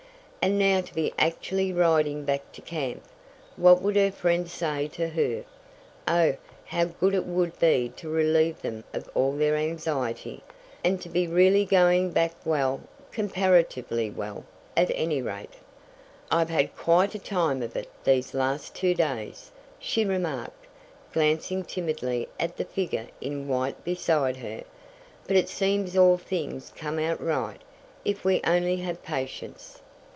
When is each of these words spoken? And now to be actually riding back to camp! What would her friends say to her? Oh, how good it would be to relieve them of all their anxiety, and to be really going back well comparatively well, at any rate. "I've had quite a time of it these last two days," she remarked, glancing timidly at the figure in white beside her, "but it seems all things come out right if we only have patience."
And 0.43 0.57
now 0.57 0.81
to 0.81 0.95
be 0.95 1.13
actually 1.19 1.71
riding 1.71 2.25
back 2.25 2.51
to 2.53 2.61
camp! 2.61 3.03
What 3.57 3.79
would 3.83 3.95
her 3.95 4.09
friends 4.09 4.51
say 4.51 4.87
to 4.87 5.09
her? 5.09 5.45
Oh, 6.07 6.35
how 6.65 6.85
good 6.85 7.13
it 7.13 7.27
would 7.27 7.59
be 7.59 7.89
to 7.97 8.09
relieve 8.09 8.59
them 8.63 8.83
of 8.91 9.07
all 9.13 9.33
their 9.33 9.55
anxiety, 9.55 10.41
and 10.83 10.99
to 10.99 11.09
be 11.09 11.27
really 11.27 11.63
going 11.63 12.09
back 12.09 12.33
well 12.43 12.81
comparatively 13.11 14.09
well, 14.09 14.43
at 14.75 14.89
any 14.95 15.21
rate. 15.21 15.57
"I've 16.31 16.49
had 16.49 16.75
quite 16.75 17.13
a 17.13 17.19
time 17.19 17.61
of 17.61 17.75
it 17.75 17.91
these 18.03 18.33
last 18.33 18.73
two 18.73 18.95
days," 18.95 19.51
she 19.77 20.03
remarked, 20.03 20.65
glancing 21.13 21.63
timidly 21.63 22.27
at 22.39 22.57
the 22.57 22.65
figure 22.65 23.09
in 23.21 23.47
white 23.47 23.83
beside 23.83 24.37
her, 24.37 24.63
"but 25.27 25.37
it 25.37 25.49
seems 25.49 25.95
all 25.95 26.17
things 26.17 26.73
come 26.75 26.97
out 26.97 27.23
right 27.23 27.61
if 28.03 28.25
we 28.25 28.41
only 28.43 28.77
have 28.77 29.03
patience." 29.03 29.77